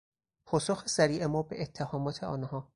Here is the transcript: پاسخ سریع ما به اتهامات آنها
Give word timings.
پاسخ 0.45 0.83
سریع 0.87 1.25
ما 1.25 1.41
به 1.43 1.61
اتهامات 1.61 2.23
آنها 2.23 2.69